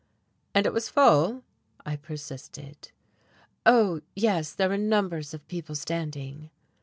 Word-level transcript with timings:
"And 0.55 0.65
it 0.65 0.73
was 0.73 0.89
full?" 0.89 1.43
I 1.85 1.95
persisted. 1.95 2.91
"Oh, 3.67 4.01
yes, 4.15 4.51
there 4.51 4.69
were 4.69 4.75
numbers 4.79 5.31
of 5.35 5.47
people 5.47 5.75
standing." 5.75 6.49